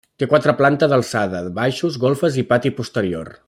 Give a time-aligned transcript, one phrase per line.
[0.21, 3.35] Té quatre plantes d'alçada, baixos, golfes i pati posterior.